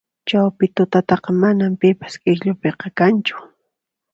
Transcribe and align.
Chawpi 0.29 0.65
tutataqa 0.75 1.29
manan 1.43 1.73
pipas 1.81 2.13
k'ikllupiqa 2.21 2.87
kanchu 2.99 3.37